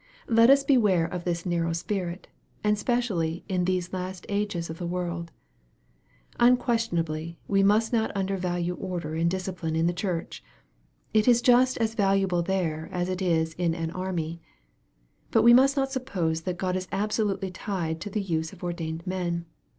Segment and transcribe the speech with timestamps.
[0.27, 2.27] Let us beware of this narrow spirit,
[2.63, 5.29] and specially in these last ages of the world.
[6.39, 10.43] Unquestionably we must not undervalue order and discipline in the church.
[11.13, 14.41] It is just as valuable there as it is in an army.
[15.29, 19.05] But we must not suppose that God is absolutely tied to the use of ordained
[19.05, 19.45] men.